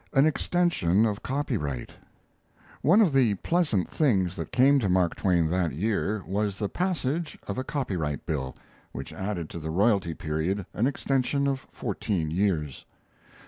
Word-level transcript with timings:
AN 0.13 0.25
EXTENSION 0.25 1.05
OF 1.05 1.21
COPYRIGHT 1.21 1.91
One 2.81 3.01
of 3.01 3.13
the 3.13 3.35
pleasant 3.35 3.87
things 3.87 4.35
that 4.35 4.51
came 4.51 4.79
to 4.79 4.89
Mark 4.89 5.13
Twain 5.15 5.45
that 5.51 5.73
year 5.73 6.23
was 6.25 6.57
the 6.57 6.67
passage 6.69 7.37
of 7.45 7.59
a 7.59 7.63
copyright 7.63 8.25
bill, 8.25 8.55
which 8.93 9.13
added 9.13 9.47
to 9.51 9.59
the 9.59 9.69
royalty 9.69 10.15
period 10.15 10.65
an 10.73 10.87
extension 10.87 11.47
of 11.47 11.67
fourteen 11.71 12.31
years. 12.31 12.83